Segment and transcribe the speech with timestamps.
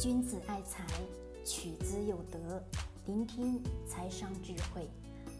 [0.00, 0.84] 君子爱财，
[1.44, 2.60] 取之有德。
[3.06, 4.90] 聆听财商智慧，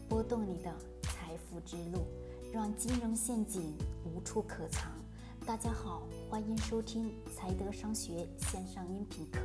[0.07, 2.07] 拨动你的财富之路，
[2.53, 4.89] 让金融陷阱无处可藏。
[5.45, 9.39] 大家好，欢迎收听财德商学线上音频课。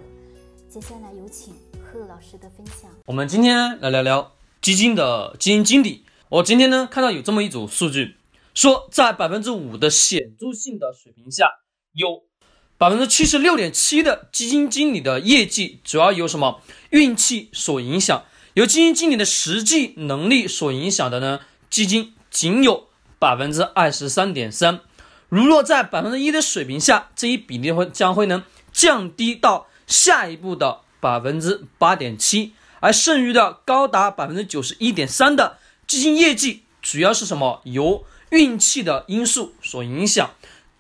[0.69, 2.89] 接下来有请贺老师的分享。
[3.07, 6.05] 我们今天来聊聊基金的基金经理。
[6.29, 8.15] 我今天呢看到有这么一组数据，
[8.55, 11.49] 说在百分之五的显著性的水平下，
[11.95, 12.23] 有
[12.81, 18.25] 百分之七十六点七的基金经理的业绩主要由什么运气所影响，
[18.55, 21.41] 由基金经理的实际能力所影响的呢？
[21.69, 22.89] 基金仅有
[23.19, 24.81] 百分之二十三点三。
[25.29, 35.59] 如若在百分之一的水平下，这一比例会将会呢降低到下一步的百分之八点七，而剩余的高达百分之九十一点三的。
[35.87, 37.61] 基金业绩主要是什么？
[37.65, 40.31] 由运气的因素所影响，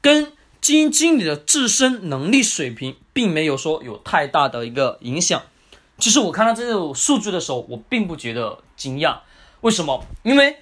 [0.00, 5.42] 跟基金经理的自身能力水平并没有说有太大的一个影响。
[5.98, 9.18] 其实我看到这种数据的时候，我并不觉得惊讶。
[9.62, 10.04] 为什么？
[10.22, 10.56] 因为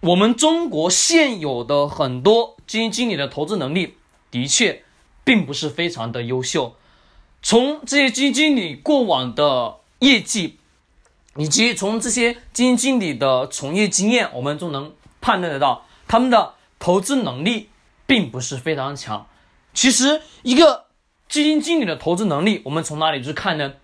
[0.00, 3.94] 我们中国现有的很多基金经理的投资能力
[4.30, 4.84] 的确
[5.24, 6.74] 并不是非常的优秀。
[7.42, 10.56] 从这些基金经理过往的业绩。
[11.36, 17.68] 以及从这些基金经理的从业经验，我们就能判断得到，他们的投资能力
[18.08, 19.28] 并不是非常强。
[19.74, 20.86] 其实，一个
[21.28, 23.74] 基金经理的投资能力，我们从哪里去看呢？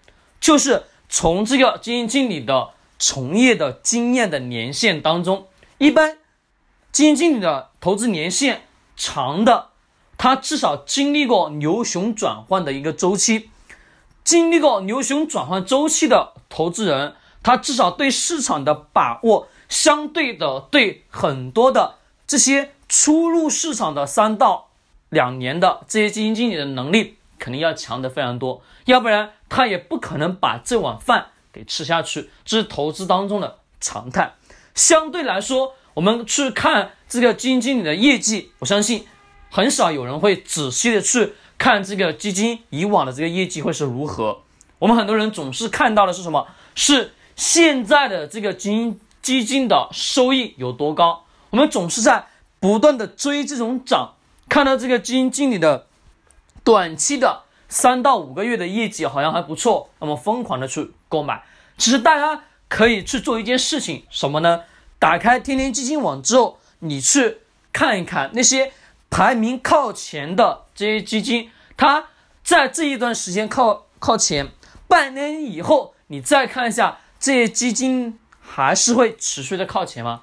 [0.41, 5.47] 就是从这个基金经理的从业的经验的年限当中。
[5.79, 6.19] 一般
[6.91, 9.69] 基金经理的投资年限长的，
[10.17, 13.51] 他至少经历过牛熊转换的一个周期，
[14.25, 17.17] 经历过牛熊转换周期的投资人。
[17.43, 24.69] 他至少对市场的把握，相对的对很多的这些初入市场的三到
[25.09, 34.35] 两年的这些基金经理的能力，肯定要强的非常多，要不然他也不可能把这碗饭给吃下去，这是投资当中的常态。
[34.77, 39.05] 相对来说，我们去看这个基金经理的业绩，我相信
[39.51, 44.43] 很少有人会仔细的去看这个基金以往的这个业绩会是如何。
[44.79, 46.47] 我们很多人总是看到的是什么？
[46.77, 47.13] 是。
[47.35, 51.25] 现在的这个基金基金的收益有多高？
[51.51, 52.29] 我们总是在
[52.65, 54.15] 不断的追这种涨，
[54.49, 55.87] 看到这个基金经理的
[56.65, 61.43] 短期的三到五个月的业绩好像还不错，那么疯狂的去购买。
[61.77, 64.63] 其实大家可以去做一件事情，什么呢？
[64.99, 67.37] 打开天天基金网之后，你去
[67.71, 68.73] 看一看那些
[69.11, 72.07] 排名靠前的这些基金，它
[72.43, 74.49] 在这一段时间靠靠前，
[74.89, 77.01] 半年以后你再看一下。
[77.21, 80.23] 这些基金还是会持续的靠前吗？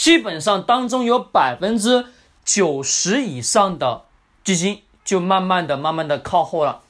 [0.00, 2.06] 基本上当中有百分之
[2.42, 4.04] 九十以上的
[4.42, 6.80] 基金就慢慢的、慢慢的靠后了。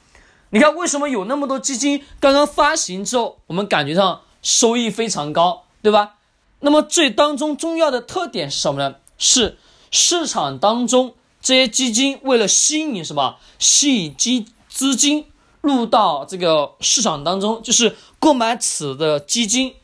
[0.51, 6.13] 你看，为什么有那么多基金刚刚发行之后，我们感觉上收益非常高，对吧？
[6.61, 8.95] 那么这当中重要的特点是什么呢？
[9.17, 9.57] 是
[9.91, 13.35] 市场当中这些基金为了吸引什么？
[13.59, 15.27] 吸引基资金。
[15.59, 19.75] 入到这个市场当中，就是购买此的基金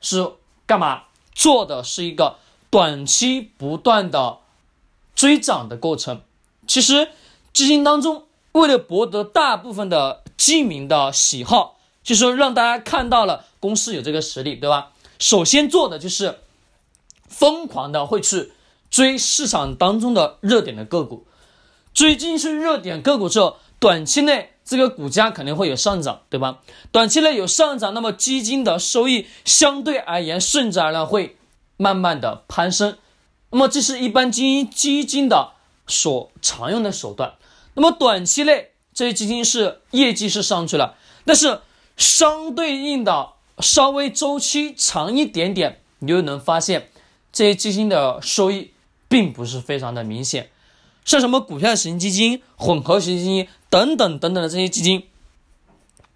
[0.00, 0.32] 是
[0.66, 1.04] 干嘛？
[1.32, 2.38] 做的是一个
[2.72, 4.38] 短期不断的
[5.14, 6.22] 追涨的过程。
[6.66, 7.10] 其实
[7.52, 14.92] 基金当中为了博得大部分的基民的喜好，就说让大家看到了公司有这个实力，对吧？
[15.18, 16.38] 首先做的就是
[17.28, 18.52] 疯狂的会去
[18.90, 21.26] 追市场当中的热点的个股，
[21.92, 24.48] 追进去热点个股之后，短期内。
[24.64, 26.60] 这个股价肯定会有上涨，对吧？
[26.92, 31.36] 短期内有上涨，那么基金的收益相对而言顺之而然会
[31.82, 32.96] 慢慢的攀升。
[33.50, 35.52] 那么这是一般基金基金的
[35.86, 37.34] 所常用的手段。
[37.74, 41.60] 那么短期内这些基金是业绩是上去了，但是
[41.96, 46.90] 相对应的稍微周期长一点点，你就能发现
[47.32, 48.72] 这些基金的收益
[49.08, 50.50] 并不是非常的明显。
[51.04, 55.08] 像什么股票型基金、混合型基金等等等等的这些基金，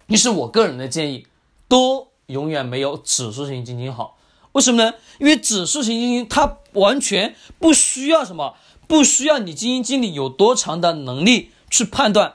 [0.07, 1.27] 其实我个人的建议，
[1.67, 4.16] 都永远没有指数型基金好。
[4.57, 4.95] 为什么呢？
[5.19, 8.55] 因为指数型基金它完全不需要什么，
[8.87, 12.33] 不需要你基金经理有多长的能力去判断，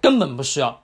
[0.00, 0.82] 根本不需要。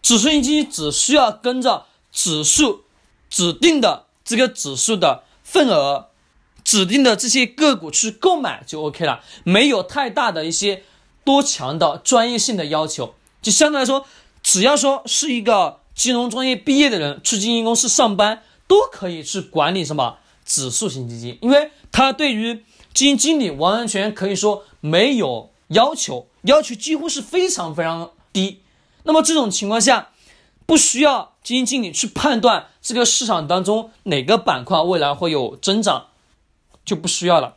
[0.00, 2.84] 指数型基金只需要跟着指数
[3.28, 6.06] 指定的这个指数的份额。
[6.62, 10.84] 指定的这些个股去购买就 OK 了，没有太大的一些
[11.24, 13.14] 多强的专业性的要求。
[13.42, 14.06] 就相对来说，
[14.42, 22.54] 只要说是一个金融专业毕业的人去基金公司上班，都可以去管理什么指数型基金，因为他对于
[22.94, 28.62] 基金经理完全可以说没有要求，要求几乎是非常非常低。
[29.02, 30.10] 那么这种情况下，
[30.66, 36.06] 不需要基金经理去判断这个市场当中哪个板块未来会有增长，
[36.84, 37.56] 就不需要了。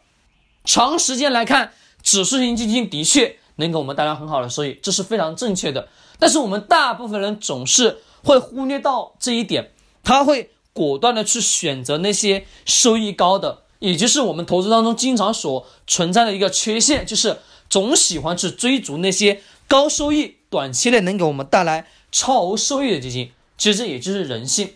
[0.65, 5.89] 长时间来看，指数型基金的确能给我们带来很好的收益，这是非常正确的。
[6.17, 9.71] 但是我们大部分人总是会忽略到这一点，
[10.03, 17.39] 他会果断的去选择那些收益高的，也就是我们投资当中经常所存在的一个缺陷，就是
[17.69, 23.31] 总喜欢去追逐那些高收益、短期内能给我们带来超额收益的基金。
[23.57, 24.73] 其实也就是人性，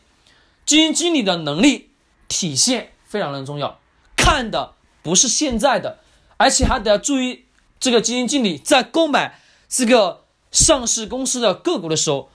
[0.66, 1.90] 基金经理的能力
[2.28, 3.80] 体现非常的重要，
[4.16, 6.00] 看的不是现在的，
[6.38, 7.46] 而且还得要注意
[7.80, 10.24] 这个基金经理在购买这个。
[10.50, 12.30] 上市公司的个股的时候，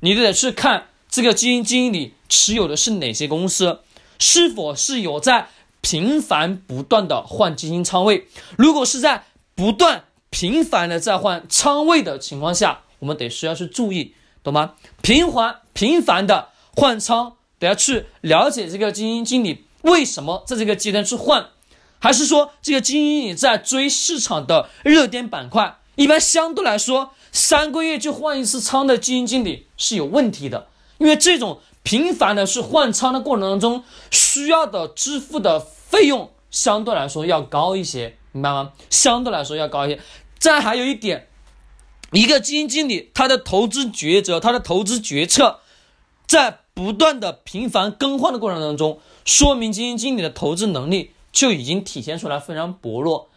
[0.00, 3.80] 你得去看这个基金经理持有的是哪些公司，
[4.18, 5.48] 是否是有在
[5.80, 8.26] 频繁不断的换基金仓位。
[8.56, 14.74] 如果是在不断频繁的在换仓位的情况下，我们得需要去注意，懂吗？
[15.02, 21.48] 频繁频繁的换仓，得要去了解这个基金经理为什么在这个阶段去换，
[21.98, 25.78] 还是说这个基金经理在追市场的热点板块？
[25.96, 27.10] 一般相对来说。
[27.30, 38.72] 三个月就换一次仓的基金经理是有问题的，因为这种频繁的去换仓的过程当中，需要的支付的费用相对来说要高一些，明白吗？
[38.90, 40.00] 相对来说要高一些。
[40.38, 41.28] 再还有一点，
[42.12, 45.60] 一个基金经理他的投资抉择，他的投资决策，
[46.26, 53.28] 在不断的频繁更换的过程当中，说明基金经理的投资能力就已经体现出来非常薄弱。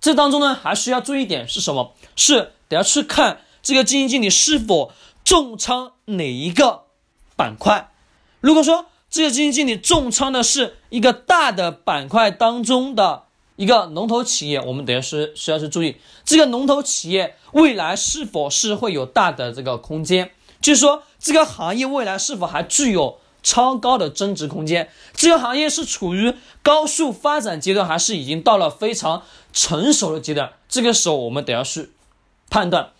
[0.00, 1.92] 这当中呢，还需要注意一点是什么？
[2.16, 2.52] 是。
[2.68, 4.92] 得要去看这个基金经理是否
[5.24, 6.84] 重仓哪一个
[7.42, 7.90] 板块。
[8.40, 13.24] 如果说这个基金经理重仓的是一个大的板块当中的
[13.56, 20.30] 一个龙头企业，我们等下是需要去注意这个龙头企业未来是否是会有大的这个空间，
[20.60, 30.52] 就是说这个行业未来是否还具有超高的增值空间，这个行业是处于高速发展阶段，还是已经到了非常成熟的阶段？
[30.68, 31.90] 这个时候我们得要去。
[32.50, 32.90] 判断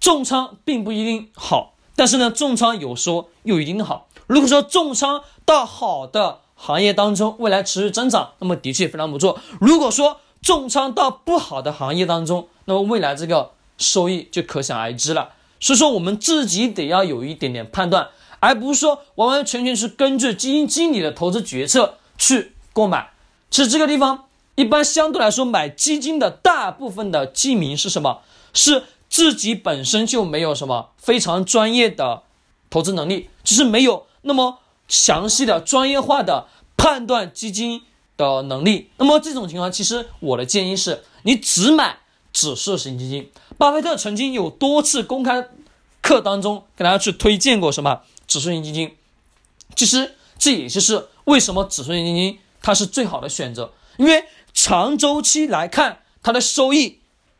[0.00, 4.06] 重仓并不一定好，但是呢，重仓有说又一定好。
[4.28, 9.40] 如果说重仓到好的行业当中，未来持续增长，那么的确非常不错。
[9.60, 15.30] 如果说重仓到不好的行业当中，那么未来这个收益就可想而知了。
[15.58, 23.10] 所以说，我们自己得要有一点点判断，而不是说完完全全是根据基金经理的投资决策去购买。
[23.50, 28.20] 其实这个地方，一般相对来说，买基金的大部分的基民是什么？
[28.54, 28.84] 是
[29.18, 32.22] 自己本身就没有什么非常专业的
[32.70, 37.82] 投资能力，只是没有那么详细的专业化的判断基金
[38.16, 38.90] 的能力。
[38.96, 41.98] 那么这种情况，其实我的建议是你只买
[42.32, 43.28] 指数型基金。
[43.56, 45.48] 巴菲特曾经有多次公开
[46.00, 48.94] 课当中给大家去推荐过什么指数型基金。
[49.74, 56.97] 其实这也就是为什么指数型基金它是最好的选择，因为长周期来看它的收益。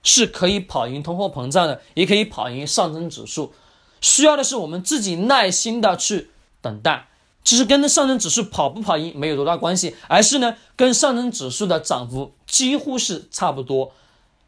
[0.09, 3.53] 是可以跑赢通货膨胀的，也可以跑赢上证指数。
[4.01, 6.31] 需要的是我们自己耐心的去
[6.63, 7.09] 等待。
[7.45, 13.93] 其实跟上证指数跑不跑赢没有多大关系，而是呢跟上证指数的涨幅几乎是差不多，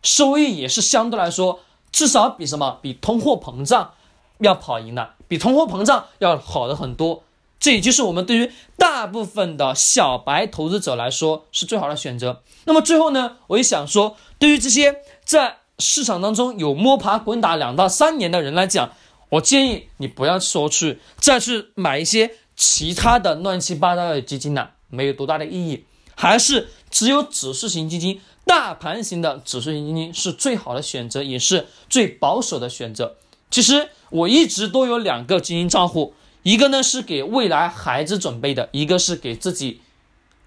[0.02, 1.60] 收益也是相对来说
[1.92, 3.92] 至少比什么比通货膨胀
[4.38, 7.22] 要跑赢的，比通货膨胀要好的很多。
[7.58, 12.40] 这也就是我们对于大部分的小白投资者来说是最好的选择。
[12.64, 15.02] 那么最后呢，我也想说，对于这些。
[15.22, 18.92] 在市场当中有摸爬滚打两到三年的人来讲，
[19.30, 25.84] 我建议你不要说去再去买一些其他的乱七八糟的基金了，没有多大的意义，
[26.14, 33.16] 还是只有指数型基金、大盘型的指数型基金是最好的选择，也是最保守的选择。
[33.50, 39.80] 其实我一直都有两个基金账户，一个呢是给未来孩子准备的，一个是给自己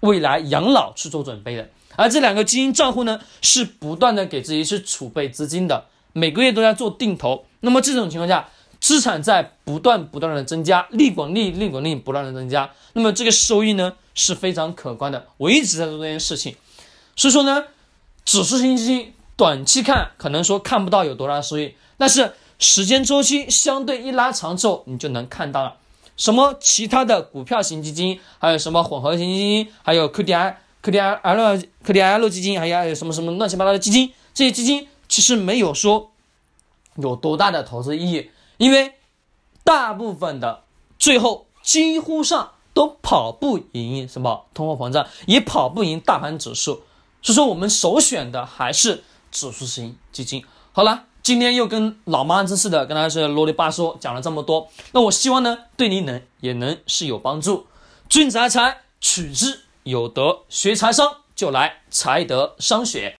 [0.00, 1.68] 未来养老去做准备的。
[1.96, 7.46] 而这两个基金账户呢，是不断的给自己去储备资金的，每个月都在做定投。
[7.60, 8.48] 那么这种情况下，
[8.80, 15.26] 资产在不断不断的增加，利滚利，利滚利不断的增加，那么这个收益呢是非常可观的。
[15.38, 16.56] 我一直在做这件事情，
[17.16, 17.64] 所以说呢，
[18.24, 25.76] 指数型基金短期看可能说看不到有多大收益，但是时间周期相对一拉长之后，你就能看到了。
[26.16, 30.56] 什么其他的股票型基金，还有什么混合型基金，还有 QDII。
[30.84, 31.20] KDL
[31.82, 36.12] 克 KDL 基金，还有什么什么乱七八糟的基金，这些基金其实没有说
[36.96, 38.92] 有多大的投资意义，因为
[39.64, 40.62] 大部分的
[40.98, 46.82] 最后几乎上都跑不赢什么通货膨胀，也跑不赢大盘指数，
[47.22, 50.44] 所以说我们首选的还是指数型基金。
[50.72, 51.06] 好了。
[51.24, 57.66] 今天又跟老妈子似的，跟大家是啰里吧嗦讲了这么多，那我希望呢对你能也能是有帮助。
[58.10, 63.12] 君子爱财，取之有德学财商就来财德商学。